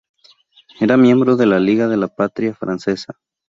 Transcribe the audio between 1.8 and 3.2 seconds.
de la Patria Francesa.